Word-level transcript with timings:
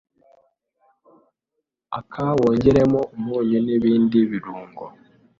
akawongeramo 1.99 2.99
umunyu 3.17 3.57
n’ibindi 3.65 4.19
birungo 4.29 4.85